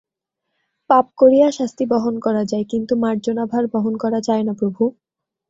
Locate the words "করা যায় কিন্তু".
2.25-2.93